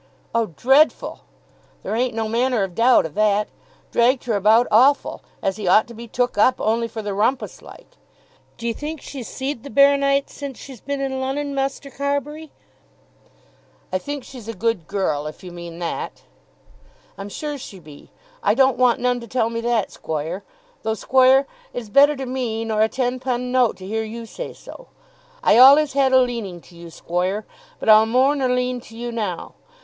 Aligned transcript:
"Oh, 0.33 0.47
dreadful; 0.47 1.19
there 1.83 1.95
ain't 1.95 2.15
no 2.15 2.27
manner 2.27 2.63
of 2.63 2.73
doubt 2.73 3.05
o' 3.05 3.09
that. 3.09 3.49
Dragged 3.91 4.23
her 4.23 4.35
about 4.35 4.65
awful; 4.71 5.21
as 5.43 5.57
he 5.57 5.67
ought 5.67 5.85
to 5.89 5.93
be 5.93 6.07
took 6.07 6.39
up, 6.39 6.59
only 6.59 6.87
for 6.87 7.03
the 7.03 7.13
rumpus 7.13 7.61
like. 7.61 7.97
D'ye 8.57 8.73
think 8.73 8.99
she's 8.99 9.27
see'd 9.27 9.61
the 9.61 9.69
Baro 9.69 9.97
nite 9.97 10.27
since 10.27 10.57
she's 10.57 10.81
been 10.81 11.01
in 11.01 11.21
Lon'on, 11.21 11.53
Muster 11.53 11.91
Carbury?" 11.91 12.51
"I 13.93 13.99
think 13.99 14.23
she's 14.23 14.47
a 14.47 14.55
good 14.55 14.87
girl, 14.87 15.27
if 15.27 15.43
you 15.43 15.51
mean 15.51 15.77
that." 15.77 16.23
"I'm 17.15 17.29
sure 17.29 17.59
she 17.59 17.79
be. 17.79 18.09
I 18.41 18.55
don't 18.55 18.79
want 18.79 18.99
none 18.99 19.19
to 19.19 19.27
tell 19.27 19.51
me 19.51 19.61
that, 19.61 19.91
squoire. 19.91 20.41
Tho', 20.81 20.95
squoire, 20.95 21.45
it's 21.73 21.89
better 21.89 22.15
to 22.15 22.25
me 22.25 22.65
nor 22.65 22.81
a 22.81 22.89
ten 22.89 23.19
pun' 23.19 23.51
note 23.51 23.77
to 23.77 23.85
hear 23.85 24.03
you 24.03 24.25
say 24.25 24.51
so. 24.51 24.87
I 25.43 25.53
allays 25.53 25.93
had 25.93 26.11
a 26.11 26.19
leaning 26.21 26.59
to 26.61 26.75
you, 26.75 26.89
squoire; 26.89 27.45
but 27.79 27.87
I'll 27.87 28.07
more 28.07 28.35
nor 28.35 28.49
lean 28.49 28.81
to 28.81 28.97
you, 28.97 29.11
now. 29.11 29.53